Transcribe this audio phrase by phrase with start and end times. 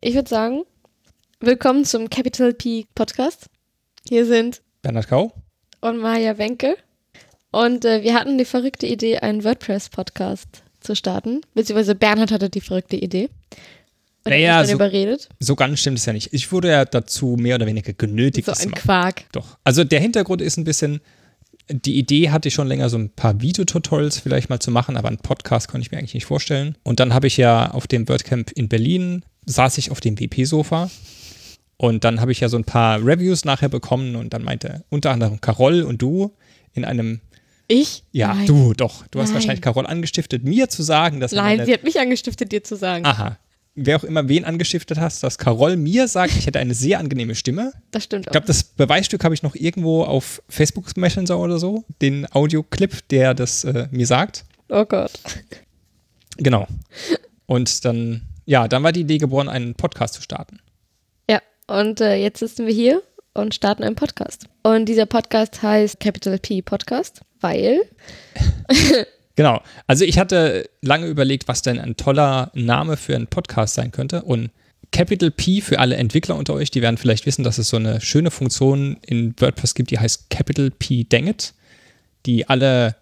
[0.00, 0.62] Ich würde sagen,
[1.40, 3.46] willkommen zum Capital P Podcast.
[4.08, 5.32] Hier sind Bernhard Kau
[5.80, 6.76] und Maja Wenke.
[7.52, 11.40] Und äh, wir hatten die verrückte Idee, einen WordPress-Podcast zu starten.
[11.54, 13.28] Beziehungsweise Bernhard hatte die verrückte Idee.
[14.24, 15.28] Und Naja, hat mich so- überredet.
[15.40, 16.32] So ganz stimmt es ja nicht.
[16.32, 18.70] Ich wurde ja dazu mehr oder weniger genötigt, So ein.
[18.72, 19.24] Quark.
[19.32, 19.58] Doch.
[19.64, 21.00] Also der Hintergrund ist ein bisschen,
[21.68, 25.08] die Idee hatte ich schon länger, so ein paar Videotutorials vielleicht mal zu machen, aber
[25.08, 26.76] einen Podcast konnte ich mir eigentlich nicht vorstellen.
[26.84, 30.90] Und dann habe ich ja auf dem WordCamp in Berlin, saß ich auf dem WP-Sofa
[31.76, 35.10] und dann habe ich ja so ein paar Reviews nachher bekommen und dann meinte unter
[35.10, 36.32] anderem Carol und du
[36.74, 37.20] in einem,
[37.68, 38.04] Ich?
[38.12, 38.46] ja, Nein.
[38.46, 39.34] du doch, du hast Nein.
[39.36, 43.04] wahrscheinlich Carol angestiftet, mir zu sagen, dass Nein, sie hat mich angestiftet, dir zu sagen.
[43.04, 43.38] Aha.
[43.76, 47.34] Wer auch immer wen angestiftet hast, dass Carol mir sagt, ich hätte eine sehr angenehme
[47.36, 47.72] Stimme.
[47.92, 48.32] Das stimmt Ich auch.
[48.32, 53.32] glaube, das Beweisstück habe ich noch irgendwo auf Facebook Messenger oder so, den Audioclip, der
[53.32, 54.44] das äh, mir sagt.
[54.68, 55.12] Oh Gott.
[56.36, 56.66] Genau.
[57.46, 60.58] Und dann, ja, dann war die Idee geboren, einen Podcast zu starten.
[61.30, 63.00] Ja, und äh, jetzt sitzen wir hier
[63.32, 64.48] und starten einen Podcast.
[64.64, 67.82] Und dieser Podcast heißt Capital P Podcast, weil
[69.36, 69.62] Genau.
[69.86, 74.22] Also ich hatte lange überlegt, was denn ein toller Name für einen Podcast sein könnte.
[74.22, 74.50] Und
[74.90, 78.00] Capital P für alle Entwickler unter euch, die werden vielleicht wissen, dass es so eine
[78.00, 81.54] schöne Funktion in WordPress gibt, die heißt Capital P Dangit,
[82.26, 82.96] die alle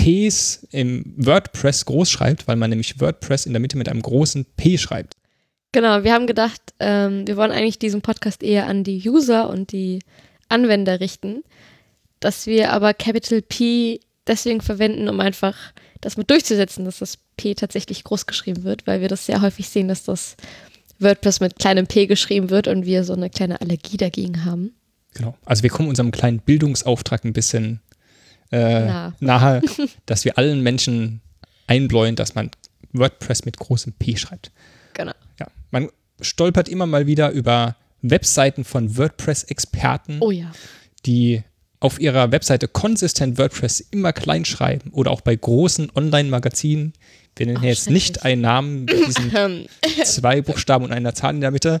[0.00, 4.46] Ps im WordPress groß schreibt, weil man nämlich WordPress in der Mitte mit einem großen
[4.56, 5.14] P schreibt.
[5.72, 9.72] Genau, wir haben gedacht, ähm, wir wollen eigentlich diesen Podcast eher an die User und
[9.72, 10.00] die
[10.48, 11.44] Anwender richten,
[12.18, 15.54] dass wir aber Capital P deswegen verwenden, um einfach
[16.00, 19.68] das mit durchzusetzen, dass das P tatsächlich groß geschrieben wird, weil wir das sehr häufig
[19.68, 20.36] sehen, dass das
[20.98, 24.74] WordPress mit kleinem P geschrieben wird und wir so eine kleine Allergie dagegen haben.
[25.14, 25.36] Genau.
[25.44, 27.80] Also wir kommen unserem kleinen Bildungsauftrag ein bisschen
[28.52, 29.12] äh, Nah.
[29.20, 29.62] nahe,
[30.06, 31.20] dass wir allen Menschen
[31.66, 32.50] einbläuen, dass man
[32.92, 34.50] WordPress mit großem P schreibt.
[34.94, 35.12] Genau.
[35.38, 35.88] Ja, man
[36.20, 40.50] stolpert immer mal wieder über Webseiten von WordPress-Experten, Oh ja.
[41.06, 41.42] die
[41.78, 46.92] auf ihrer Webseite konsistent WordPress immer klein schreiben oder auch bei großen Online-Magazinen.
[47.36, 49.66] Wir nennen Ach, jetzt nicht einen Namen mit diesen
[50.04, 51.80] zwei Buchstaben und einer Zahl in der Mitte.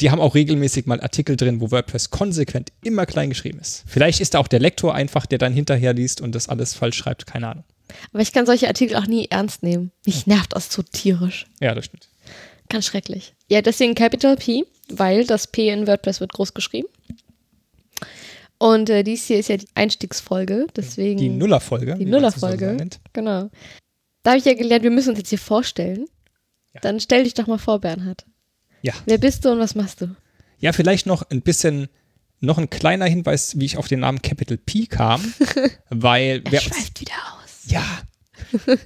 [0.00, 3.84] Die haben auch regelmäßig mal Artikel drin, wo WordPress konsequent immer klein geschrieben ist.
[3.86, 6.96] Vielleicht ist da auch der Lektor einfach, der dann hinterher liest und das alles falsch
[6.96, 7.64] schreibt, keine Ahnung.
[8.12, 9.92] aber ich kann solche Artikel auch nie ernst nehmen.
[10.06, 11.46] Mich nervt das so tierisch.
[11.60, 12.08] Ja, das stimmt.
[12.68, 13.34] Ganz schrecklich.
[13.48, 16.88] Ja, deswegen Capital P, weil das P in WordPress wird groß geschrieben.
[18.58, 21.18] Und äh, dies hier ist ja die Einstiegsfolge, deswegen.
[21.18, 21.96] Die Nullerfolge.
[21.96, 22.76] Die Nullerfolge.
[23.12, 23.50] Genau.
[24.22, 26.06] Da habe ich ja gelernt, wir müssen uns jetzt hier vorstellen.
[26.74, 26.80] Ja.
[26.82, 28.26] Dann stell dich doch mal vor, Bernhard.
[28.82, 28.92] Ja.
[29.06, 30.14] Wer bist du und was machst du?
[30.58, 31.88] Ja, vielleicht noch ein bisschen,
[32.40, 35.22] noch ein kleiner Hinweis, wie ich auf den Namen Capital P kam,
[35.90, 37.70] weil wer uns, schweift wieder aus.
[37.70, 37.84] ja,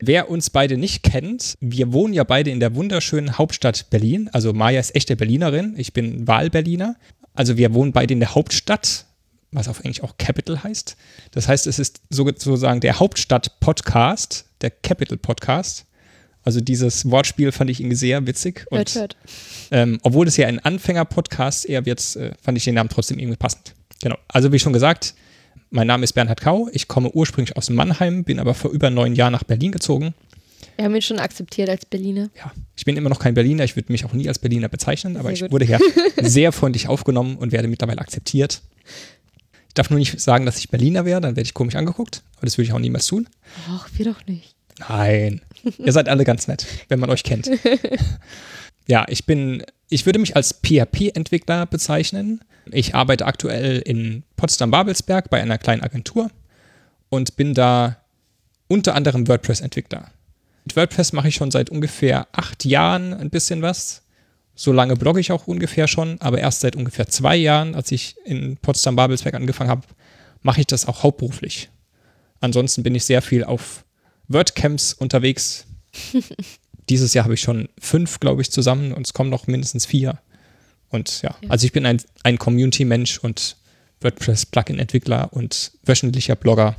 [0.00, 4.28] wer uns beide nicht kennt, wir wohnen ja beide in der wunderschönen Hauptstadt Berlin.
[4.32, 6.96] Also Maja ist echte Berlinerin, ich bin Wahlberliner.
[7.32, 9.06] Also wir wohnen beide in der Hauptstadt,
[9.50, 10.96] was auf Englisch auch Capital heißt.
[11.32, 15.86] Das heißt, es ist so- sozusagen der Hauptstadt-Podcast, der Capital-Podcast.
[16.44, 18.66] Also dieses Wortspiel fand ich irgendwie sehr witzig.
[18.70, 19.16] Und Hört, hört.
[19.70, 23.36] ähm, obwohl es ja ein Anfänger-Podcast eher wird, äh, fand ich den Namen trotzdem irgendwie
[23.38, 23.74] passend.
[24.02, 24.16] Genau.
[24.28, 25.14] Also wie schon gesagt,
[25.70, 26.68] mein Name ist Bernhard Kau.
[26.72, 30.14] Ich komme ursprünglich aus Mannheim, bin aber vor über neun Jahren nach Berlin gezogen.
[30.76, 32.30] Wir haben ihn schon akzeptiert als Berliner.
[32.36, 33.64] Ja, ich bin immer noch kein Berliner.
[33.64, 35.78] Ich würde mich auch nie als Berliner bezeichnen, aber ich wurde hier
[36.20, 38.60] sehr freundlich aufgenommen und werde mittlerweile akzeptiert.
[39.68, 42.22] Ich darf nur nicht sagen, dass ich Berliner wäre, dann werde ich komisch angeguckt.
[42.36, 43.28] Aber das würde ich auch niemals tun.
[43.70, 44.53] Ach, wir doch nicht.
[44.78, 45.40] Nein.
[45.78, 47.50] Ihr seid alle ganz nett, wenn man euch kennt.
[48.86, 52.40] Ja, ich bin, ich würde mich als PHP-Entwickler bezeichnen.
[52.70, 56.30] Ich arbeite aktuell in Potsdam-Babelsberg bei einer kleinen Agentur
[57.08, 57.96] und bin da
[58.68, 60.10] unter anderem WordPress-Entwickler.
[60.64, 64.02] Mit WordPress mache ich schon seit ungefähr acht Jahren ein bisschen was.
[64.54, 68.16] So lange blogge ich auch ungefähr schon, aber erst seit ungefähr zwei Jahren, als ich
[68.24, 69.86] in Potsdam-Babelsberg angefangen habe,
[70.42, 71.70] mache ich das auch hauptberuflich.
[72.40, 73.84] Ansonsten bin ich sehr viel auf
[74.28, 75.66] WordCamps unterwegs.
[76.88, 80.18] Dieses Jahr habe ich schon fünf, glaube ich, zusammen und es kommen noch mindestens vier.
[80.90, 81.48] Und ja, Ja.
[81.50, 83.56] also ich bin ein, ein Community-Mensch und
[84.02, 86.76] WordPress-Plugin-Entwickler und wöchentlicher Blogger.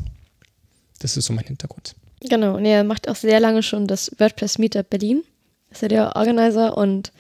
[1.00, 1.96] Das ist so mein Hintergrund.
[2.22, 5.24] Genau, und er macht auch sehr lange schon das WordPress Meetup Berlin.
[5.72, 7.12] Ist er der Organizer und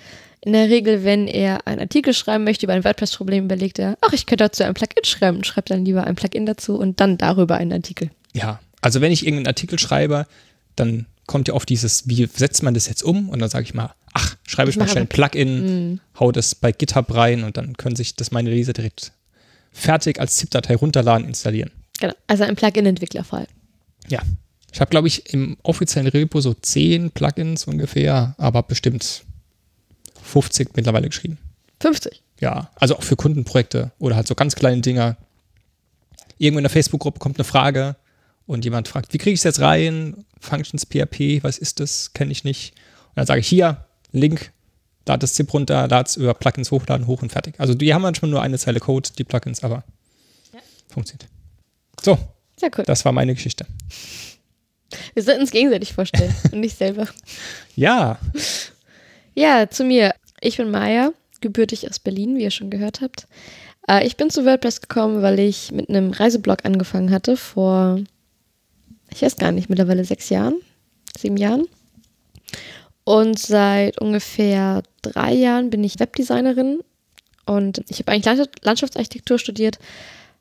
[0.41, 4.13] in der Regel, wenn er einen Artikel schreiben möchte über ein WordPress-Problem, überlegt er, ach,
[4.13, 7.17] ich könnte dazu ein Plugin schreiben und schreibt dann lieber ein Plugin dazu und dann
[7.17, 8.11] darüber einen Artikel.
[8.33, 10.27] Ja, also wenn ich irgendeinen Artikel schreibe,
[10.75, 13.29] dann kommt ja oft dieses, wie setzt man das jetzt um?
[13.29, 15.99] Und dann sage ich mal, ach, schreibe ich, Ich mal schnell ein Plugin, Mhm.
[16.19, 19.11] hau das bei GitHub rein und dann können sich das meine Leser direkt
[19.71, 21.71] fertig als ZIP-Datei runterladen, installieren.
[21.99, 23.47] Genau, also ein Plugin-Entwicklerfall.
[24.07, 24.21] Ja.
[24.71, 29.23] Ich habe, glaube ich, im offiziellen Repo so zehn Plugins ungefähr, aber bestimmt
[30.21, 31.39] 50 mittlerweile geschrieben.
[31.79, 32.21] 50?
[32.39, 35.17] Ja, also auch für Kundenprojekte oder halt so ganz kleine Dinger.
[36.37, 37.95] Irgendwo in der Facebook-Gruppe kommt eine Frage
[38.45, 40.25] und jemand fragt, wie kriege ich es jetzt rein?
[40.39, 42.13] Functions PHP, was ist das?
[42.13, 42.73] Kenne ich nicht.
[43.09, 44.51] Und dann sage ich hier, Link,
[45.05, 47.55] da das ZIP runter, da über Plugins hochladen, hoch und fertig.
[47.59, 49.83] Also die haben manchmal nur eine Zeile Code, die Plugins, aber
[50.53, 50.59] ja.
[50.89, 51.27] funktioniert.
[52.01, 52.17] So,
[52.57, 52.83] Sehr cool.
[52.85, 53.65] das war meine Geschichte.
[55.13, 57.07] Wir sollten uns gegenseitig vorstellen und nicht selber.
[57.75, 58.19] Ja,
[59.35, 60.15] Ja, zu mir.
[60.39, 61.11] Ich bin Maya,
[61.41, 63.27] gebürtig aus Berlin, wie ihr schon gehört habt.
[63.87, 67.99] Äh, ich bin zu WordPress gekommen, weil ich mit einem Reiseblog angefangen hatte vor,
[69.15, 70.55] ich weiß gar nicht, mittlerweile sechs Jahren,
[71.17, 71.67] sieben Jahren.
[73.05, 76.79] Und seit ungefähr drei Jahren bin ich Webdesignerin
[77.45, 79.79] und ich habe eigentlich Landschaft- Landschaftsarchitektur studiert,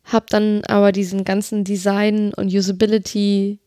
[0.04, 3.58] habe dann aber diesen ganzen Design und Usability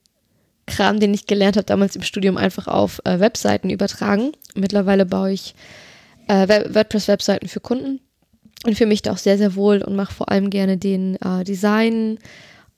[0.66, 4.34] Kram, den ich gelernt habe damals im Studium, einfach auf äh, Webseiten übertragen.
[4.56, 5.56] Mittlerweile baue ich
[6.28, 8.02] äh, Web- WordPress-Webseiten für Kunden
[8.66, 11.46] und fühle mich da auch sehr, sehr wohl und mache vor allem gerne den äh,
[11.46, 12.20] Design,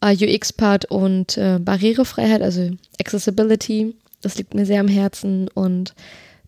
[0.02, 3.96] UX-Part und äh, Barrierefreiheit, also Accessibility.
[4.22, 5.94] Das liegt mir sehr am Herzen und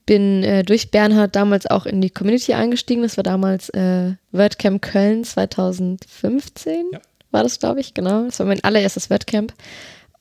[0.05, 3.03] bin äh, durch Bernhard damals auch in die Community eingestiegen.
[3.03, 6.99] Das war damals äh, WordCamp Köln 2015, Ja.
[7.31, 8.25] war das, glaube ich, genau.
[8.25, 9.53] Das war mein allererstes WordCamp.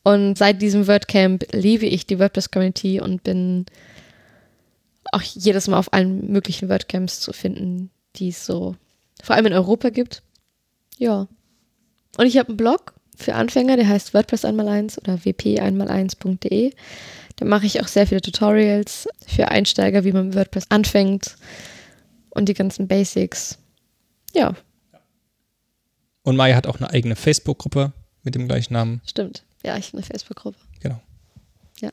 [0.03, 3.67] Und seit diesem WordCamp liebe ich die WordPress-Community und bin
[5.13, 8.77] auch jedes Mal auf allen möglichen WordCamps zu finden, die es so
[9.23, 10.23] vor allem in Europa gibt.
[10.99, 11.27] Ja.
[12.17, 16.73] Und ich habe einen Blog für Anfänger, der heißt WordPress 1x1 oder wp1x1.de.
[17.37, 21.37] Da mache ich auch sehr viele Tutorials für Einsteiger, wie man mit WordPress anfängt
[22.31, 23.59] und die ganzen Basics.
[24.35, 24.55] Ja,
[26.23, 29.01] und Maya hat auch eine eigene Facebook-Gruppe mit dem gleichen Namen.
[29.07, 29.45] stimmt.
[29.65, 30.59] Ja, ich habe eine Facebook-Gruppe.
[30.81, 31.01] Genau.
[31.81, 31.91] Ja.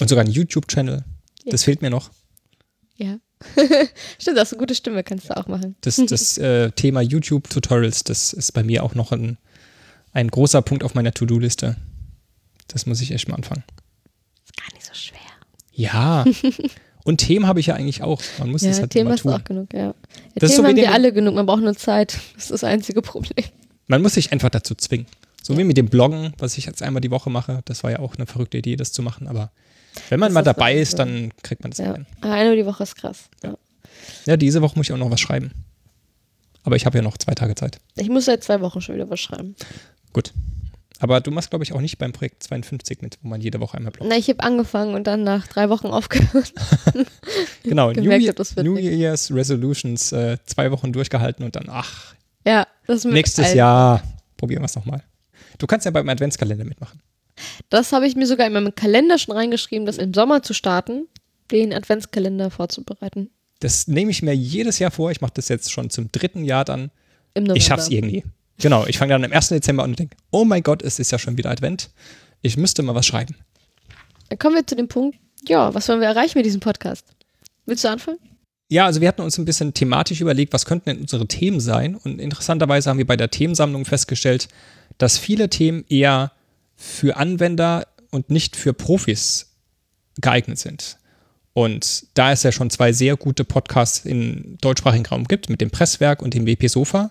[0.00, 1.04] Und sogar einen YouTube-Channel.
[1.46, 2.10] Das fehlt mir noch.
[2.96, 3.18] Ja.
[4.18, 5.74] stimmt, das ist eine gute Stimme, kannst du auch machen.
[5.80, 9.38] Das, das äh, Thema YouTube-Tutorials, das ist bei mir auch noch ein,
[10.12, 11.76] ein großer Punkt auf meiner To-Do-Liste.
[12.68, 13.64] Das muss ich echt mal anfangen.
[14.44, 15.18] Ist gar nicht so schwer.
[15.72, 16.24] Ja.
[17.04, 18.22] Und Themen habe ich ja eigentlich auch.
[18.38, 19.40] Man muss das Ja, halt Themen immer hast du tun.
[19.40, 19.78] auch genug, ja.
[19.86, 19.94] ja
[20.36, 22.18] Das Themen so haben wir alle genug, man braucht nur Zeit.
[22.34, 23.44] Das ist das einzige Problem.
[23.88, 25.06] Man muss sich einfach dazu zwingen.
[25.42, 27.62] So wie mit dem Bloggen, was ich jetzt einmal die Woche mache.
[27.64, 29.26] Das war ja auch eine verrückte Idee, das zu machen.
[29.26, 29.50] Aber
[30.08, 31.94] wenn man Das mal dabei ist, dann kriegt man das Ja.
[31.94, 32.06] hin.
[32.20, 33.24] Aber Einmal die Woche ist krass.
[33.42, 33.58] Ja.
[34.26, 35.50] Ja, diese Woche muss ich auch noch was schreiben.
[36.62, 37.80] Aber ich habe ja noch zwei Tage Zeit.
[37.96, 39.56] Ich muss seit zwei Wochen schon wieder was schreiben.
[40.12, 40.32] Gut.
[41.00, 43.76] Aber du machst, glaube ich, auch nicht beim Projekt 52 mit, wo man jede Woche
[43.76, 44.08] einmal bloggt.
[44.08, 46.52] Na, ich habe angefangen und dann nach drei Wochen aufgehört.
[47.64, 48.76] Genau, New, gemerkt Year, das wird New.
[48.76, 52.14] Year's Resolutions äh, zwei Wochen durchgehalten und dann, ach,
[52.44, 52.66] Ja,
[53.04, 54.02] nächstes allen- Jahr
[54.36, 55.02] probieren wir es nochmal.
[55.58, 57.00] Du kannst ja beim Adventskalender mitmachen.
[57.70, 61.06] Das habe ich mir sogar in meinem Kalender schon reingeschrieben, das im Sommer zu starten,
[61.50, 63.30] den Adventskalender vorzubereiten.
[63.60, 65.10] Das nehme ich mir jedes Jahr vor.
[65.12, 66.90] Ich mache das jetzt schon zum dritten Jahr dann.
[67.34, 67.56] Im November.
[67.56, 68.24] Ich schaff's irgendwie.
[68.58, 69.48] Genau, ich fange dann am 1.
[69.48, 71.90] Dezember an und denke, oh mein Gott, es ist ja schon wieder Advent.
[72.42, 73.36] Ich müsste mal was schreiben.
[74.28, 77.06] Dann kommen wir zu dem Punkt, ja, was wollen wir erreichen mit diesem Podcast?
[77.66, 78.18] Willst du anfangen?
[78.68, 81.94] Ja, also wir hatten uns ein bisschen thematisch überlegt, was könnten denn unsere Themen sein?
[81.94, 84.48] Und interessanterweise haben wir bei der Themensammlung festgestellt,
[84.98, 86.32] dass viele Themen eher
[86.74, 89.50] für Anwender und nicht für Profis
[90.20, 90.96] geeignet sind.
[91.52, 95.70] Und da es ja schon zwei sehr gute Podcasts im deutschsprachigen Raum gibt, mit dem
[95.70, 97.10] Presswerk und dem WP Sofa,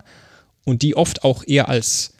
[0.64, 2.14] und die oft auch eher als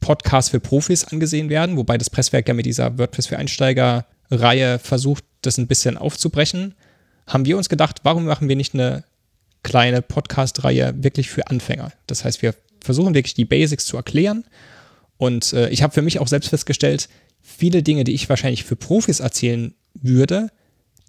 [0.00, 5.24] Podcast für Profis angesehen werden, wobei das Presswerk ja mit dieser WordPress für Einsteiger-Reihe versucht,
[5.42, 6.74] das ein bisschen aufzubrechen,
[7.26, 9.04] haben wir uns gedacht, warum machen wir nicht eine
[9.62, 11.92] kleine Podcast-Reihe wirklich für Anfänger?
[12.06, 14.44] Das heißt, wir versuchen wirklich die Basics zu erklären.
[15.18, 17.08] Und äh, ich habe für mich auch selbst festgestellt,
[17.40, 20.50] viele Dinge, die ich wahrscheinlich für Profis erzählen würde,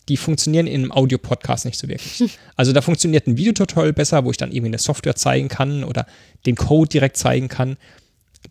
[0.09, 2.37] die funktionieren in einem Audio-Podcast nicht so wirklich.
[2.55, 6.05] Also da funktioniert ein Videotutorial besser, wo ich dann irgendwie eine Software zeigen kann oder
[6.45, 7.77] den Code direkt zeigen kann.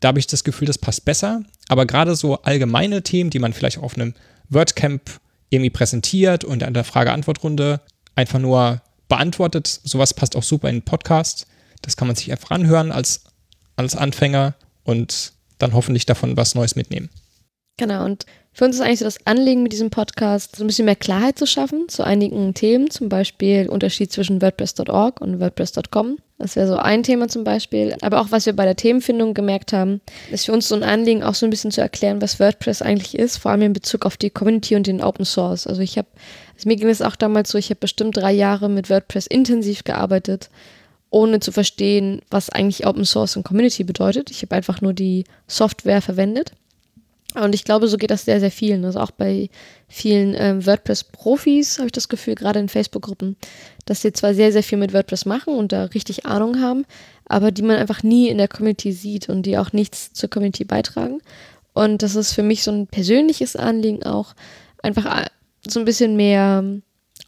[0.00, 1.42] Da habe ich das Gefühl, das passt besser.
[1.68, 4.14] Aber gerade so allgemeine Themen, die man vielleicht auf einem
[4.48, 5.02] WordCamp
[5.50, 7.80] irgendwie präsentiert und an der Frage-Antwort-Runde
[8.14, 11.46] einfach nur beantwortet, sowas passt auch super in den Podcast.
[11.82, 13.24] Das kann man sich einfach anhören als,
[13.76, 14.54] als Anfänger
[14.84, 17.10] und dann hoffentlich davon was Neues mitnehmen.
[17.76, 20.84] Genau, und für uns ist eigentlich so das Anliegen mit diesem Podcast, so ein bisschen
[20.84, 26.18] mehr Klarheit zu schaffen zu einigen Themen, zum Beispiel Unterschied zwischen WordPress.org und WordPress.com.
[26.38, 27.96] Das wäre so ein Thema zum Beispiel.
[28.02, 31.22] Aber auch was wir bei der Themenfindung gemerkt haben, ist für uns so ein Anliegen,
[31.22, 34.16] auch so ein bisschen zu erklären, was WordPress eigentlich ist, vor allem in Bezug auf
[34.16, 35.66] die Community und den Open Source.
[35.66, 36.08] Also ich habe,
[36.54, 39.84] also mir ging es auch damals so, ich habe bestimmt drei Jahre mit WordPress intensiv
[39.84, 40.50] gearbeitet,
[41.10, 44.30] ohne zu verstehen, was eigentlich Open Source und Community bedeutet.
[44.30, 46.52] Ich habe einfach nur die Software verwendet.
[47.34, 48.84] Und ich glaube, so geht das sehr, sehr vielen.
[48.84, 49.48] Also auch bei
[49.88, 53.36] vielen ähm, WordPress-Profis habe ich das Gefühl, gerade in Facebook-Gruppen,
[53.86, 56.84] dass sie zwar sehr, sehr viel mit WordPress machen und da richtig Ahnung haben,
[57.26, 60.64] aber die man einfach nie in der Community sieht und die auch nichts zur Community
[60.64, 61.20] beitragen.
[61.72, 64.34] Und das ist für mich so ein persönliches Anliegen auch,
[64.82, 65.26] einfach äh,
[65.66, 66.64] so ein bisschen mehr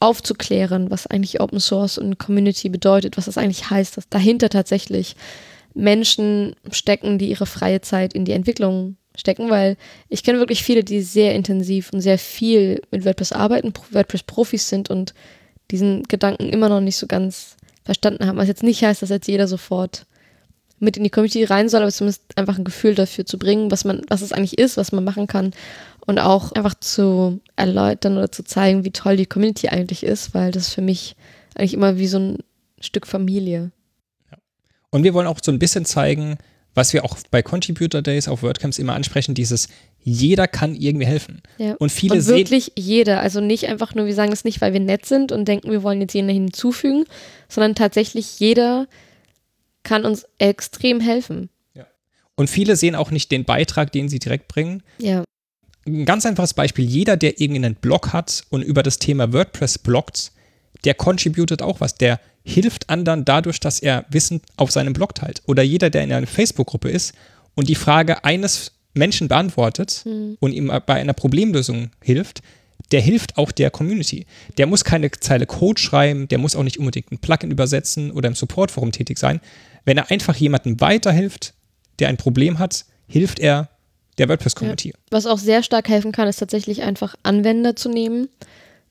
[0.00, 5.16] aufzuklären, was eigentlich Open Source und Community bedeutet, was das eigentlich heißt, dass dahinter tatsächlich
[5.72, 9.76] Menschen stecken, die ihre freie Zeit in die Entwicklung stecken, weil
[10.08, 14.90] ich kenne wirklich viele, die sehr intensiv und sehr viel mit WordPress arbeiten, WordPress-Profis sind
[14.90, 15.14] und
[15.70, 18.38] diesen Gedanken immer noch nicht so ganz verstanden haben.
[18.38, 20.06] Was jetzt nicht heißt, dass jetzt jeder sofort
[20.80, 23.84] mit in die Community rein soll, aber zumindest einfach ein Gefühl dafür zu bringen, was
[23.84, 25.52] man, was es eigentlich ist, was man machen kann
[26.06, 30.50] und auch einfach zu erläutern oder zu zeigen, wie toll die Community eigentlich ist, weil
[30.50, 31.16] das für mich
[31.54, 32.38] eigentlich immer wie so ein
[32.80, 33.70] Stück Familie.
[34.90, 36.38] Und wir wollen auch so ein bisschen zeigen,
[36.74, 39.68] was wir auch bei Contributor Days auf WordCamps immer ansprechen, dieses
[40.00, 41.40] jeder kann irgendwie helfen.
[41.58, 41.74] Ja.
[41.78, 44.80] Und viele und wirklich jeder, also nicht einfach nur, wir sagen es nicht, weil wir
[44.80, 47.04] nett sind und denken, wir wollen jetzt jeden hinzufügen,
[47.48, 48.86] sondern tatsächlich jeder
[49.82, 51.48] kann uns extrem helfen.
[51.74, 51.86] Ja.
[52.34, 54.82] Und viele sehen auch nicht den Beitrag, den sie direkt bringen.
[54.98, 55.24] Ja.
[55.86, 60.32] Ein ganz einfaches Beispiel, jeder, der irgendeinen Blog hat und über das Thema WordPress bloggt,
[60.84, 65.42] der contributet auch was, der hilft anderen dadurch, dass er Wissen auf seinem Blog teilt.
[65.46, 67.14] Oder jeder, der in einer Facebook-Gruppe ist
[67.54, 70.36] und die Frage eines Menschen beantwortet mhm.
[70.40, 72.42] und ihm bei einer Problemlösung hilft,
[72.92, 74.26] der hilft auch der Community.
[74.58, 78.28] Der muss keine Zeile Code schreiben, der muss auch nicht unbedingt ein Plugin übersetzen oder
[78.28, 79.40] im Supportforum tätig sein.
[79.84, 81.54] Wenn er einfach jemandem weiterhilft,
[81.98, 83.68] der ein Problem hat, hilft er
[84.18, 84.88] der WordPress-Community.
[84.88, 84.94] Ja.
[85.10, 88.28] Was auch sehr stark helfen kann, ist tatsächlich einfach Anwender zu nehmen,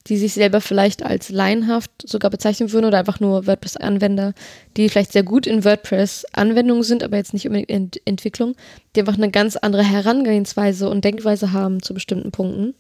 [0.08, 4.34] die sich selber vielleicht als laienhaft sogar bezeichnen würden oder einfach nur WordPress-Anwender,
[4.76, 8.56] die vielleicht sehr gut in WordPress-Anwendungen sind, aber jetzt nicht unbedingt in Entwicklung,
[8.96, 12.74] die einfach eine ganz andere Herangehensweise und Denkweise haben zu bestimmten Punkten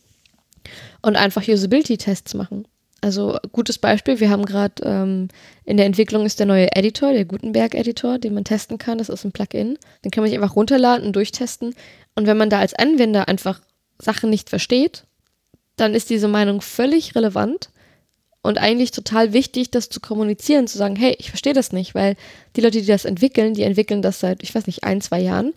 [1.01, 2.67] und einfach Usability-Tests machen.
[3.03, 5.27] Also gutes Beispiel, wir haben gerade ähm,
[5.65, 8.97] in der Entwicklung ist der neue Editor, der Gutenberg-Editor, den man testen kann.
[8.97, 9.77] Das ist ein Plugin.
[10.05, 11.75] Den kann man sich einfach runterladen und durchttesten.
[12.15, 13.59] Und wenn man da als Anwender einfach
[13.99, 15.05] Sachen nicht versteht,
[15.75, 17.69] dann ist diese Meinung völlig relevant
[18.43, 22.15] und eigentlich total wichtig, das zu kommunizieren, zu sagen, hey, ich verstehe das nicht, weil
[22.55, 25.53] die Leute, die das entwickeln, die entwickeln das seit, ich weiß nicht, ein, zwei Jahren.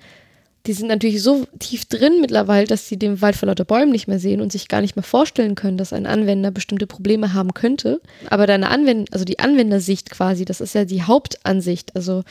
[0.66, 4.08] Die sind natürlich so tief drin mittlerweile, dass sie den Wald vor lauter Bäumen nicht
[4.08, 7.54] mehr sehen und sich gar nicht mehr vorstellen können, dass ein Anwender bestimmte Probleme haben
[7.54, 8.00] könnte.
[8.30, 11.94] Aber deine Anwender, also die Anwendersicht quasi, das ist ja die Hauptansicht.
[11.94, 12.23] Also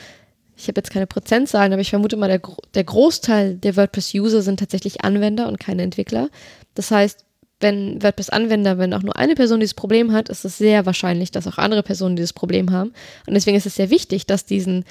[0.56, 2.40] ich habe jetzt keine Prozentzahlen, aber ich vermute mal, der,
[2.74, 6.30] der Großteil der WordPress-User sind tatsächlich Anwender und keine Entwickler.
[6.74, 7.25] Das heißt,
[7.60, 11.46] wenn WordPress-Anwender, wenn auch nur eine Person dieses Problem hat, ist es sehr wahrscheinlich, dass
[11.46, 12.92] auch andere Personen dieses Problem haben.
[13.26, 14.84] Und deswegen ist es sehr wichtig, dass diesen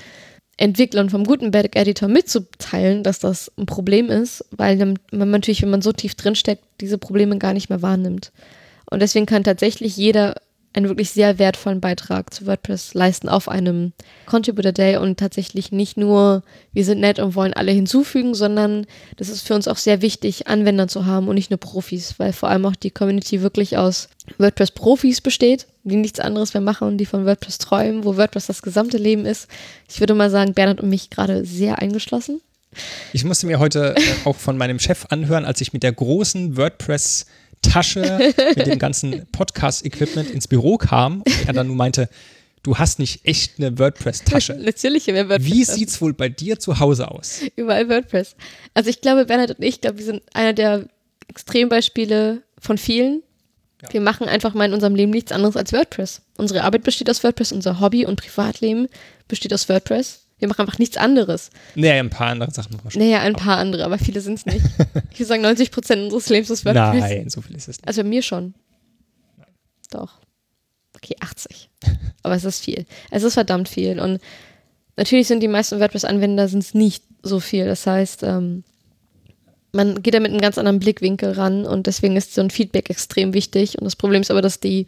[0.57, 5.91] Entwicklern vom Gutenberg-Editor mitzuteilen, dass das ein Problem ist, weil man natürlich, wenn man so
[5.91, 8.31] tief drinsteckt, diese Probleme gar nicht mehr wahrnimmt.
[8.89, 10.35] Und deswegen kann tatsächlich jeder
[10.75, 13.93] einen wirklich sehr wertvollen Beitrag zu WordPress leisten auf einem
[14.25, 18.85] Contributor Day und tatsächlich nicht nur, wir sind nett und wollen alle hinzufügen, sondern
[19.17, 22.33] das ist für uns auch sehr wichtig, Anwender zu haben und nicht nur Profis, weil
[22.33, 26.97] vor allem auch die Community wirklich aus WordPress-Profis besteht, die nichts anderes mehr machen und
[26.97, 29.47] die von WordPress träumen, wo WordPress das gesamte Leben ist.
[29.89, 32.41] Ich würde mal sagen, Bernhard und mich gerade sehr eingeschlossen.
[33.13, 36.57] Ich musste mir heute äh, auch von meinem Chef anhören, als ich mit der großen
[36.57, 37.25] WordPress-
[37.69, 42.09] Tasche mit dem ganzen Podcast-Equipment ins Büro kam und er dann nur meinte,
[42.63, 44.55] du hast nicht echt eine WordPress-Tasche.
[44.59, 45.51] Natürlich haben wir WordPress.
[45.51, 47.41] Wie sieht es wohl bei dir zu Hause aus?
[47.55, 48.35] Überall WordPress.
[48.73, 50.87] Also ich glaube, Bernhard und ich, glaube, wir sind einer der
[51.27, 53.21] Extrembeispiele von vielen.
[53.81, 53.93] Ja.
[53.93, 56.21] Wir machen einfach mal in unserem Leben nichts anderes als WordPress.
[56.37, 58.87] Unsere Arbeit besteht aus WordPress, unser Hobby und Privatleben
[59.27, 60.24] besteht aus WordPress.
[60.37, 61.49] Wir machen einfach nichts anderes.
[61.75, 63.01] Naja, ein paar andere Sachen machen wir schon.
[63.01, 64.65] Naja, ein paar andere, aber viele sind es nicht.
[65.11, 67.01] ich würde sagen, 90 Prozent unseres Lebens ist WordPress.
[67.01, 67.87] Nein, so viel ist es nicht.
[67.87, 68.53] Also bei mir schon.
[69.37, 69.47] Nein.
[69.91, 70.19] Doch.
[70.95, 71.69] Okay, 80.
[72.23, 72.85] aber es ist viel.
[73.11, 73.99] Es ist verdammt viel.
[73.99, 74.19] Und
[74.97, 77.65] natürlich sind die meisten WordPress-Anwender nicht so viel.
[77.65, 78.63] Das heißt, ähm,
[79.71, 82.89] man geht da mit einem ganz anderen Blickwinkel ran und deswegen ist so ein Feedback
[82.89, 83.77] extrem wichtig.
[83.77, 84.85] Und das Problem ist aber, dass die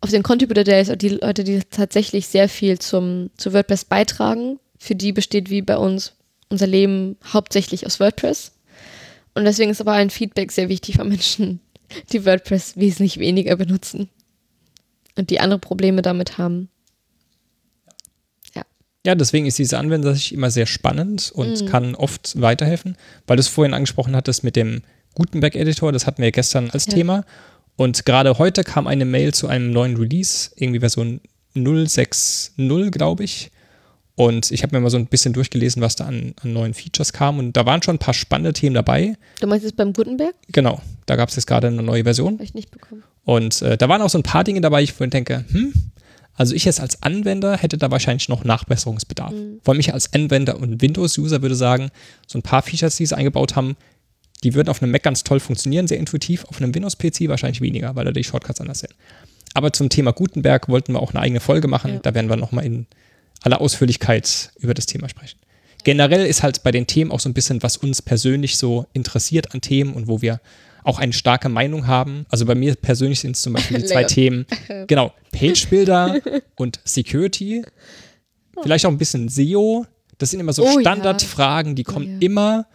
[0.00, 4.94] auf den Contributor Days die Leute, die tatsächlich sehr viel zum, zu WordPress beitragen, für
[4.94, 6.12] die besteht wie bei uns
[6.48, 8.52] unser Leben hauptsächlich aus WordPress.
[9.34, 11.60] Und deswegen ist aber ein Feedback sehr wichtig von Menschen,
[12.12, 14.08] die WordPress wesentlich weniger benutzen
[15.16, 16.68] und die andere Probleme damit haben.
[18.54, 18.62] Ja.
[19.04, 21.66] Ja, deswegen ist diese Anwendersicht immer sehr spannend und mhm.
[21.66, 24.82] kann oft weiterhelfen, weil du es vorhin angesprochen hattest mit dem
[25.14, 26.92] Gutenberg-Editor, das hatten wir gestern als ja.
[26.92, 27.24] Thema.
[27.76, 31.20] Und gerade heute kam eine Mail zu einem neuen Release, irgendwie Version
[31.54, 32.52] 060,
[32.90, 33.50] glaube ich.
[34.14, 37.12] Und ich habe mir mal so ein bisschen durchgelesen, was da an, an, neuen Features
[37.12, 37.38] kam.
[37.38, 39.14] Und da waren schon ein paar spannende Themen dabei.
[39.40, 40.34] Du meinst jetzt beim Gutenberg?
[40.48, 42.34] Genau, da gab es jetzt gerade eine neue Version.
[42.34, 43.02] Habe ich nicht bekommen.
[43.24, 45.74] Und äh, da waren auch so ein paar Dinge dabei, ich denke, hm,
[46.36, 49.32] also ich jetzt als Anwender hätte da wahrscheinlich noch Nachbesserungsbedarf.
[49.32, 49.60] Mhm.
[49.62, 51.90] Vor allem ich als Anwender und Windows-User würde sagen,
[52.26, 53.76] so ein paar Features, die sie eingebaut haben,
[54.46, 57.96] die würden auf einem Mac ganz toll funktionieren, sehr intuitiv, auf einem Windows-PC wahrscheinlich weniger,
[57.96, 58.94] weil da die Shortcuts anders sind.
[59.54, 61.94] Aber zum Thema Gutenberg wollten wir auch eine eigene Folge machen.
[61.94, 61.98] Ja.
[61.98, 62.86] Da werden wir nochmal in
[63.42, 65.40] aller Ausführlichkeit über das Thema sprechen.
[65.82, 69.52] Generell ist halt bei den Themen auch so ein bisschen, was uns persönlich so interessiert
[69.52, 70.40] an Themen und wo wir
[70.84, 72.24] auch eine starke Meinung haben.
[72.28, 74.46] Also bei mir persönlich sind es zum Beispiel die zwei Themen,
[74.86, 76.20] genau, Page Builder
[76.54, 77.64] und Security.
[78.62, 79.86] Vielleicht auch ein bisschen SEO.
[80.18, 82.18] Das sind immer so oh, Standardfragen, die kommen oh, ja.
[82.20, 82.66] immer.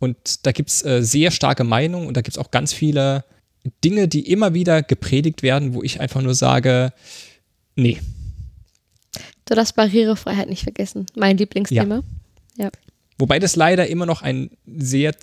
[0.00, 3.24] Und da gibt es äh, sehr starke Meinungen und da gibt es auch ganz viele
[3.84, 6.92] Dinge, die immer wieder gepredigt werden, wo ich einfach nur sage,
[7.76, 8.00] nee.
[9.44, 11.06] Du darfst Barrierefreiheit nicht vergessen.
[11.14, 12.02] Mein Lieblingsthema.
[12.56, 12.64] Ja.
[12.64, 12.70] ja.
[13.18, 15.14] Wobei das leider immer noch ein sehr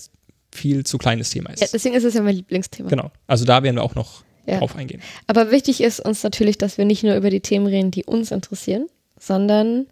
[0.54, 1.62] viel zu kleines Thema ist.
[1.62, 2.90] Ja, deswegen ist es ja mein Lieblingsthema.
[2.90, 3.12] Genau.
[3.26, 4.60] Also da werden wir auch noch ja.
[4.60, 5.02] drauf eingehen.
[5.26, 8.30] Aber wichtig ist uns natürlich, dass wir nicht nur über die Themen reden, die uns
[8.32, 8.88] interessieren,
[9.20, 9.88] sondern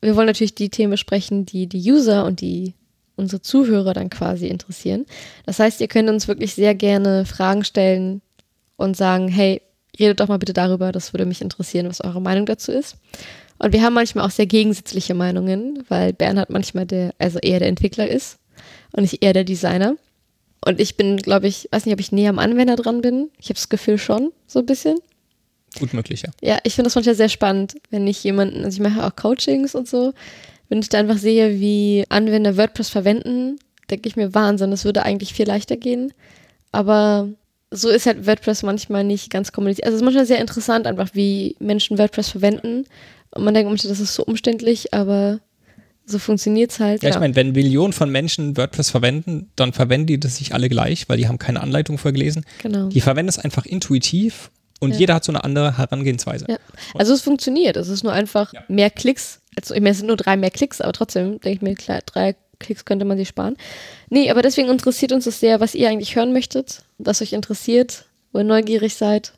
[0.00, 2.74] wir wollen natürlich die Themen besprechen, die die User und die
[3.16, 5.06] unsere Zuhörer dann quasi interessieren.
[5.46, 8.22] Das heißt, ihr könnt uns wirklich sehr gerne Fragen stellen
[8.76, 9.62] und sagen, hey,
[9.98, 12.96] redet doch mal bitte darüber, das würde mich interessieren, was eure Meinung dazu ist.
[13.58, 17.68] Und wir haben manchmal auch sehr gegensätzliche Meinungen, weil Bernhard manchmal der, also eher der
[17.68, 18.38] Entwickler ist
[18.92, 19.96] und nicht eher der Designer.
[20.64, 23.30] Und ich bin, glaube ich, weiß nicht, ob ich näher am Anwender dran bin.
[23.38, 24.98] Ich habe das Gefühl schon, so ein bisschen.
[25.78, 26.30] Gut möglich, ja.
[26.40, 29.74] Ja, ich finde das manchmal sehr spannend, wenn ich jemanden, also ich mache auch Coachings
[29.74, 30.14] und so,
[30.74, 35.04] wenn ich da einfach sehe, wie Anwender WordPress verwenden, denke ich mir, Wahnsinn, das würde
[35.04, 36.12] eigentlich viel leichter gehen.
[36.72, 37.28] Aber
[37.70, 39.86] so ist halt WordPress manchmal nicht ganz kommuniziert.
[39.86, 42.86] Also es ist manchmal sehr interessant, einfach wie Menschen WordPress verwenden.
[43.30, 45.38] Und man denkt manchmal, das ist so umständlich, aber
[46.06, 47.04] so funktioniert es halt.
[47.04, 47.14] Ja, ja.
[47.14, 51.08] ich meine, wenn Millionen von Menschen WordPress verwenden, dann verwenden die das nicht alle gleich,
[51.08, 52.44] weil die haben keine Anleitung vorgelesen.
[52.64, 52.88] Genau.
[52.88, 54.50] Die verwenden es einfach intuitiv
[54.80, 54.98] und ja.
[54.98, 56.46] jeder hat so eine andere Herangehensweise.
[56.48, 56.56] Ja.
[56.94, 57.76] Also es funktioniert.
[57.76, 59.40] Es ist nur einfach mehr Klicks.
[59.56, 62.00] Also ich meine, es sind nur drei mehr Klicks, aber trotzdem denke ich mir, klar,
[62.06, 63.56] drei Klicks könnte man sich sparen.
[64.10, 68.06] Nee, aber deswegen interessiert uns das sehr, was ihr eigentlich hören möchtet, was euch interessiert,
[68.32, 69.32] wo ihr neugierig seid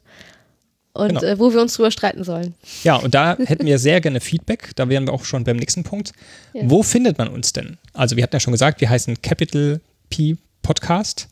[0.96, 1.22] und genau.
[1.22, 2.54] äh, wo wir uns drüber streiten sollen.
[2.82, 4.70] Ja, und da hätten wir sehr gerne Feedback.
[4.76, 6.12] Da wären wir auch schon beim nächsten Punkt.
[6.52, 6.62] Ja.
[6.64, 7.78] Wo findet man uns denn?
[7.92, 11.28] Also wir hatten ja schon gesagt, wir heißen Capital P Podcast.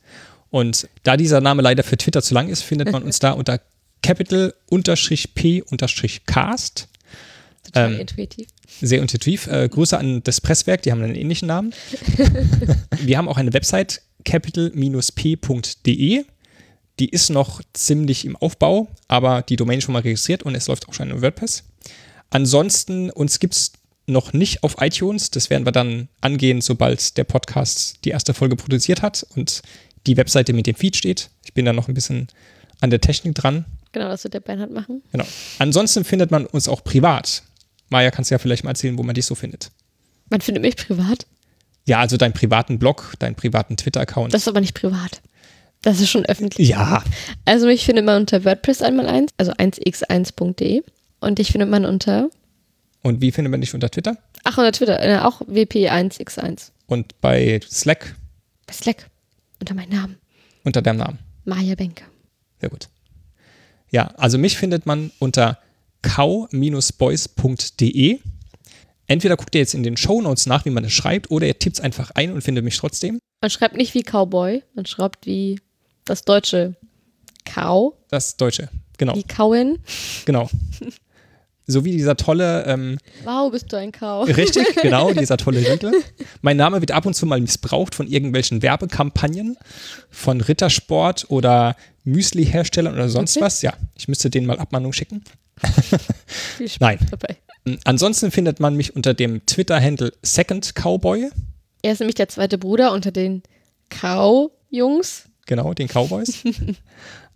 [0.50, 3.60] Und da dieser Name leider für Twitter zu lang ist, findet man uns da unter
[4.02, 6.88] capital-p-cast.
[7.64, 8.46] Total ähm, intuitiv.
[8.80, 9.46] Sehr intuitiv.
[9.46, 11.74] Äh, Grüße an das Presswerk, die haben einen ähnlichen Namen.
[13.00, 16.24] wir haben auch eine Website capital-p.de
[17.00, 20.68] die ist noch ziemlich im Aufbau, aber die Domain ist schon mal registriert und es
[20.68, 21.64] läuft auch schon in WordPress.
[22.30, 23.72] Ansonsten, uns gibt es
[24.06, 25.30] noch nicht auf iTunes.
[25.30, 29.62] Das werden wir dann angehen, sobald der Podcast die erste Folge produziert hat und
[30.06, 31.30] die Webseite mit dem Feed steht.
[31.44, 32.28] Ich bin da noch ein bisschen
[32.80, 33.64] an der Technik dran.
[33.92, 35.02] Genau, das wird der Bernhard machen.
[35.12, 35.24] Genau.
[35.58, 37.42] Ansonsten findet man uns auch privat.
[37.94, 39.70] Maja, kannst du ja vielleicht mal erzählen, wo man dich so findet.
[40.28, 41.28] Man findet mich privat?
[41.86, 44.34] Ja, also deinen privaten Blog, deinen privaten Twitter-Account.
[44.34, 45.22] Das ist aber nicht privat.
[45.80, 46.68] Das ist schon öffentlich.
[46.68, 47.04] Ja.
[47.44, 50.82] Also mich findet man unter WordPress einmal eins, also 1x1.de.
[51.20, 52.30] Und dich findet man unter.
[53.04, 54.16] Und wie findet man dich unter Twitter?
[54.42, 56.72] Ach, unter Twitter, äh, auch WP1x1.
[56.88, 58.16] Und bei Slack?
[58.66, 59.08] Bei Slack.
[59.60, 60.16] Unter meinem Namen.
[60.64, 61.20] Unter deinem Namen.
[61.44, 62.02] Maja Benke.
[62.60, 62.88] Sehr gut.
[63.92, 65.60] Ja, also mich findet man unter
[66.04, 67.30] cow-boys.de.
[69.06, 71.58] Entweder guckt ihr jetzt in den Show Notes nach, wie man es schreibt, oder ihr
[71.58, 73.18] tippt es einfach ein und findet mich trotzdem.
[73.40, 75.60] Man schreibt nicht wie Cowboy, man schreibt wie
[76.04, 76.76] das deutsche
[77.44, 77.92] Cow.
[78.08, 79.14] Das deutsche, genau.
[79.14, 79.78] Wie Cowen.
[80.24, 80.48] Genau.
[81.66, 82.64] So wie dieser tolle.
[82.66, 84.28] Ähm, wow, bist du ein Cow.
[84.28, 85.92] Richtig, genau, dieser tolle Riegel.
[86.42, 89.56] Mein Name wird ab und zu mal missbraucht von irgendwelchen Werbekampagnen,
[90.10, 93.46] von Rittersport oder Müsli-Herstellern oder sonst okay.
[93.46, 93.62] was.
[93.62, 95.24] Ja, ich müsste denen mal Abmahnung schicken.
[96.56, 96.98] Viel Spaß Nein.
[97.10, 97.36] dabei.
[97.84, 101.30] Ansonsten findet man mich unter dem Twitter-Handle Second Cowboy.
[101.82, 103.42] Er ist nämlich der zweite Bruder unter den
[103.90, 105.24] Cow-Jungs.
[105.46, 106.42] Genau, den Cowboys.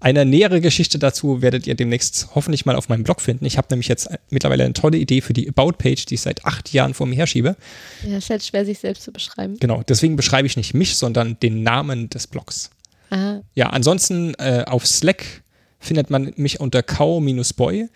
[0.01, 3.45] Eine nähere Geschichte dazu werdet ihr demnächst hoffentlich mal auf meinem Blog finden.
[3.45, 6.73] Ich habe nämlich jetzt mittlerweile eine tolle Idee für die About-Page, die ich seit acht
[6.73, 7.57] Jahren vor mir herschiebe.
[8.05, 9.57] Ja, es ist halt schwer, sich selbst zu beschreiben.
[9.59, 12.71] Genau, deswegen beschreibe ich nicht mich, sondern den Namen des Blogs.
[13.11, 13.43] Aha.
[13.55, 15.43] Ja, ansonsten äh, auf Slack
[15.81, 17.89] findet man mich unter cow-boy,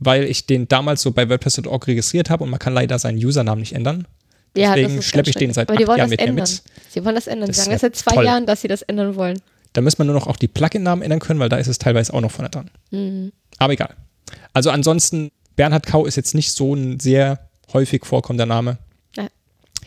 [0.00, 3.60] weil ich den damals so bei WordPress.org registriert habe und man kann leider seinen Usernamen
[3.60, 4.08] nicht ändern.
[4.56, 6.34] Deswegen ja, schleppe ich den seit acht Jahren mit ändern.
[6.34, 6.62] mir mit.
[6.88, 7.48] Sie wollen das ändern.
[7.48, 8.24] Das Sie sagen das seit zwei toll.
[8.24, 9.40] Jahren, dass sie das ändern wollen.
[9.74, 12.12] Da müssen wir nur noch auch die Plugin-Namen ändern können, weil da ist es teilweise
[12.12, 12.70] auch noch vorne dran.
[12.90, 13.30] Mhm.
[13.58, 13.94] Aber egal.
[14.52, 18.78] Also ansonsten, Bernhard Kau ist jetzt nicht so ein sehr häufig vorkommender Name.
[19.16, 19.28] Ja.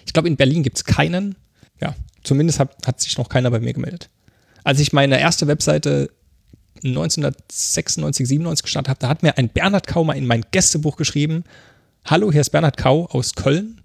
[0.05, 1.35] Ich glaube, in Berlin gibt es keinen.
[1.81, 4.09] Ja, zumindest hat, hat sich noch keiner bei mir gemeldet.
[4.63, 6.09] Als ich meine erste Webseite
[6.83, 11.43] 1996, 97 gestartet habe, da hat mir ein Bernhard Kau mal in mein Gästebuch geschrieben,
[12.05, 13.81] Hallo, hier ist Bernhard Kau aus Köln.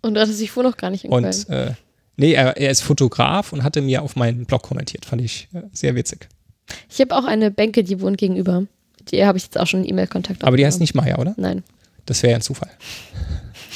[0.00, 1.24] Und du hattest dich vorher noch gar nicht in Köln.
[1.24, 1.74] Und äh,
[2.16, 5.04] nee, er, er ist Fotograf und hatte mir auf meinen Blog kommentiert.
[5.04, 6.28] Fand ich äh, sehr witzig.
[6.88, 8.66] Ich habe auch eine Bänke, die wohnt gegenüber.
[9.10, 11.34] Die habe ich jetzt auch schon E-Mail-Kontakt Aber die heißt nicht Maya, oder?
[11.36, 11.64] Nein.
[12.06, 12.70] Das wäre ja ein Zufall.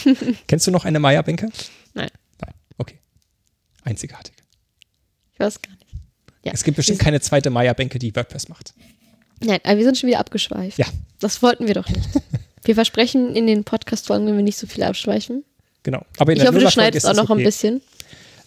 [0.46, 1.48] Kennst du noch eine Maya-Bänke?
[1.94, 2.08] Nein.
[2.40, 2.54] Nein.
[2.78, 2.98] Okay.
[3.82, 4.34] Einzigartig.
[5.32, 5.81] Ich weiß gar nicht.
[6.44, 6.52] Ja.
[6.52, 8.74] Es gibt bestimmt keine zweite Maya-Bänke, die WordPress macht.
[9.44, 10.78] Nein, aber wir sind schon wieder abgeschweift.
[10.78, 10.86] Ja.
[11.20, 12.08] Das wollten wir doch nicht.
[12.64, 15.42] Wir versprechen in den Podcast-Folgen, wenn wir nicht so viel abschweifen.
[15.82, 16.04] Genau.
[16.18, 17.42] Aber in Ich der hoffe, du schneidest auch noch ein okay.
[17.42, 17.80] bisschen.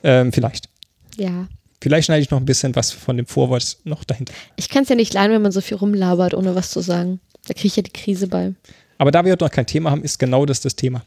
[0.05, 0.69] Ähm, vielleicht.
[1.17, 1.49] Ja.
[1.81, 4.33] Vielleicht schneide ich noch ein bisschen was von dem Vorwort noch dahinter.
[4.55, 7.19] Ich kann es ja nicht leiden, wenn man so viel rumlabert, ohne was zu sagen.
[7.45, 8.53] Da kriege ich ja die Krise bei.
[8.97, 11.03] Aber da wir heute noch kein Thema haben, ist genau das das Thema.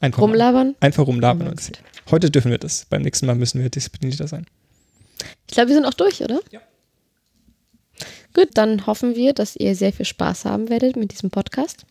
[0.00, 0.74] Einfach mal- Rumlabern?
[0.80, 1.54] Einfach rumlabern.
[1.58, 2.84] Oh heute dürfen wir das.
[2.90, 4.46] Beim nächsten Mal müssen wir disziplinierter sein.
[5.46, 6.40] Ich glaube, wir sind auch durch, oder?
[6.50, 6.60] Ja.
[8.34, 11.84] Gut, dann hoffen wir, dass ihr sehr viel Spaß haben werdet mit diesem Podcast.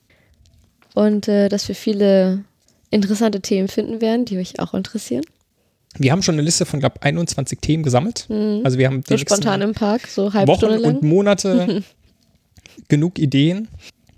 [0.94, 2.44] Und äh, dass wir viele
[2.90, 5.24] interessante Themen finden werden, die euch auch interessieren.
[5.98, 8.28] Wir haben schon eine Liste von, glaube 21 Themen gesammelt.
[8.30, 10.96] Also wir haben So spontan im Park, so halbe Wochen Stunde lang.
[10.96, 11.84] und Monate
[12.88, 13.68] genug Ideen.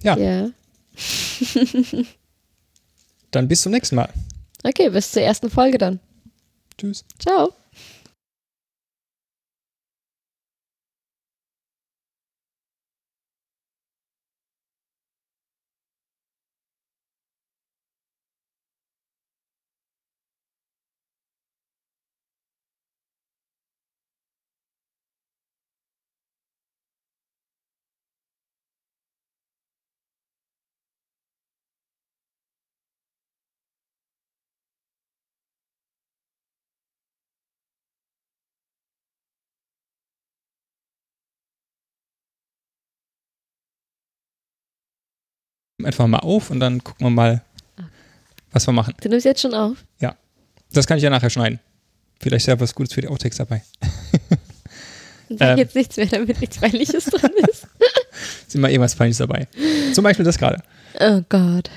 [0.04, 0.50] Ja, Ja.
[3.32, 4.10] dann bis zum nächsten Mal.
[4.64, 6.00] Okay, bis zur ersten Folge dann.
[6.78, 7.06] Tschüss.
[7.18, 7.54] Ciao.
[45.84, 47.42] Einfach mal auf und dann gucken wir mal,
[48.52, 48.94] was wir machen.
[49.02, 49.78] Du nimmst jetzt schon auf.
[50.72, 51.60] Das kann ich ja nachher schneiden.
[52.20, 53.64] Vielleicht ist ja was Gutes für die Outtakes dabei.
[55.30, 55.58] Sag Ähm.
[55.58, 57.68] jetzt nichts mehr, damit nichts Peinliches drin ist.
[58.48, 59.48] Ist immer irgendwas Peinliches dabei.
[59.94, 60.62] Zum Beispiel das gerade.
[61.00, 61.70] Oh Gott.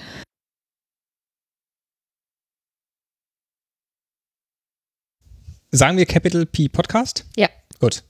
[5.71, 7.25] Sagen wir Capital P Podcast?
[7.37, 7.49] Ja.
[7.79, 8.03] Gut.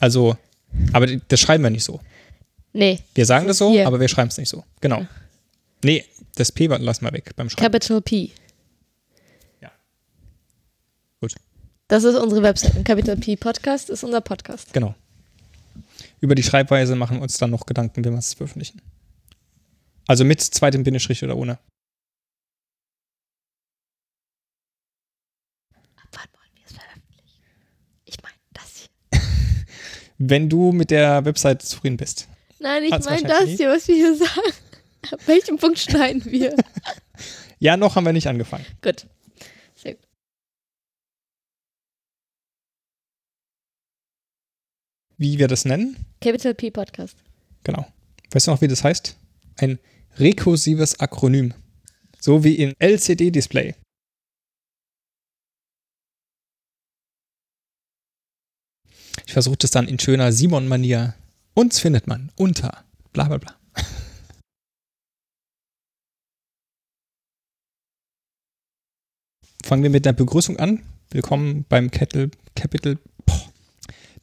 [0.00, 0.36] Also,
[0.92, 2.00] aber das schreiben wir nicht so.
[2.78, 3.00] Nee.
[3.12, 3.88] Wir sagen Das das so, hier.
[3.88, 4.62] aber wir schreiben es nicht so.
[4.80, 5.04] Genau.
[5.82, 6.04] Nee,
[6.36, 7.60] das P lassen wir weg beim Schreiben.
[7.60, 8.30] Capital P.
[11.20, 11.34] Gut.
[11.88, 12.84] Das ist unsere Website.
[12.84, 14.72] Capital P Podcast ist unser Podcast.
[14.72, 14.94] Genau.
[16.20, 18.80] Über die Schreibweise machen wir uns dann noch Gedanken, wie wir es veröffentlichen.
[20.06, 21.58] Also mit zweitem Bindestrich oder ohne.
[26.12, 27.42] Wann wollen wir es veröffentlichen?
[28.04, 29.20] Ich meine das hier.
[30.18, 32.28] Wenn du mit der Website zufrieden bist.
[32.60, 34.52] Nein, ich meine das hier, was wir hier sagen.
[35.12, 36.56] Ab welchem Punkt schneiden wir?
[37.60, 38.64] Ja, noch haben wir nicht angefangen.
[38.82, 39.08] Gut.
[39.74, 40.06] Sehr gut.
[45.16, 45.96] Wie wir das nennen?
[46.20, 47.16] Capital P Podcast.
[47.64, 47.84] Genau.
[48.30, 49.16] Weißt du noch, wie das heißt?
[49.56, 49.80] Ein
[50.18, 51.52] rekursives Akronym.
[52.20, 53.74] So wie in LCD-Display.
[59.26, 61.14] Ich versuche das dann in schöner Simon-Manier.
[61.58, 63.52] Uns findet man unter bla bla bla.
[69.64, 70.84] Fangen wir mit der Begrüßung an.
[71.10, 72.98] Willkommen beim Kettle, Capital.
[73.26, 73.52] Boah.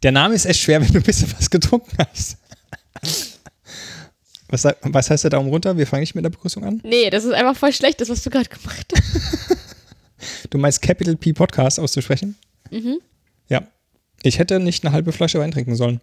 [0.02, 2.38] Der Name ist echt schwer, wenn du ein bisschen was getrunken hast.
[4.48, 5.78] Was, was heißt der Daumen runter?
[5.78, 6.80] Wir fangen nicht mit der Begrüßung an.
[6.86, 9.58] Nee, das ist einfach voll schlecht, das, was du gerade gemacht hast.
[10.52, 12.38] Du meinst Capital P Podcast auszusprechen?
[12.72, 13.00] Mhm.
[13.50, 13.68] Ja.
[14.24, 16.00] Ich hätte nicht eine halbe Flasche Wein trinken sollen.